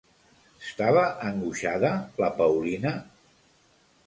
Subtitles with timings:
[0.67, 1.93] Estava angoixada
[2.25, 2.97] la Paulina?